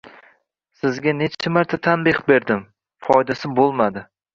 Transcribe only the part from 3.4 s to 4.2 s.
boʻlmadi